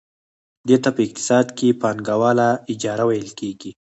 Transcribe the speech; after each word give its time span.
دې 0.67 0.77
ته 0.83 0.89
په 0.95 0.99
اقتصاد 1.05 1.47
کې 1.57 1.77
پانګواله 1.81 2.49
اجاره 2.71 3.03
ویل 3.09 3.29
کېږي 3.39 3.71